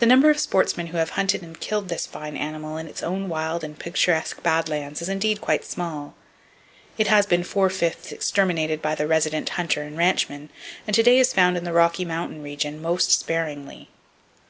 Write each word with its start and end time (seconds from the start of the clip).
The 0.00 0.04
number 0.04 0.28
of 0.28 0.38
sportsmen 0.38 0.88
who 0.88 0.98
have 0.98 1.08
hunted 1.16 1.40
and 1.40 1.58
killed 1.58 1.88
this 1.88 2.04
fine 2.06 2.36
animal 2.36 2.76
in 2.76 2.86
its 2.86 3.02
own 3.02 3.30
wild 3.30 3.64
and 3.64 3.78
picturesque 3.78 4.42
bad 4.42 4.68
lands 4.68 5.00
is 5.00 5.08
indeed 5.08 5.40
quite 5.40 5.64
small. 5.64 6.14
It 6.98 7.06
has 7.06 7.24
been 7.24 7.42
four 7.42 7.70
fifths 7.70 8.12
exterminated 8.12 8.82
by 8.82 8.94
the 8.94 9.06
resident 9.06 9.48
hunter 9.56 9.80
and 9.80 9.96
ranchman, 9.96 10.50
and 10.86 10.94
to 10.94 11.02
day 11.02 11.18
is 11.18 11.32
found 11.32 11.56
in 11.56 11.64
the 11.64 11.72
Rocky 11.72 12.04
Mountain 12.04 12.42
region 12.42 12.82
most 12.82 13.12
sparingly. 13.18 13.88